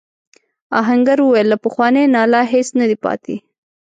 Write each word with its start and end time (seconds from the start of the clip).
آهنګر 0.79 1.17
وویل 1.21 1.47
له 1.53 1.57
پخواني 1.65 2.03
ناله 2.15 2.41
هیڅ 2.53 2.67
نه 2.79 2.85
دی 2.89 2.97
پاتې. 3.03 3.35